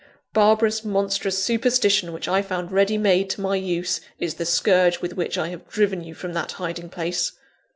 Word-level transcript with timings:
barbarous, 0.33 0.83
monstrous 0.83 1.43
superstition, 1.43 2.11
which 2.11 2.27
I 2.27 2.41
found 2.41 2.71
ready 2.71 2.97
made 2.97 3.29
to 3.29 3.41
my 3.41 3.55
use, 3.55 4.01
is 4.17 4.33
the 4.33 4.47
scourge 4.47 4.99
with 4.99 5.13
which 5.13 5.37
I 5.37 5.49
have 5.49 5.69
driven 5.69 6.03
you 6.03 6.15
from 6.15 6.33
that 6.33 6.53
hiding 6.53 6.89
place. 6.89 7.33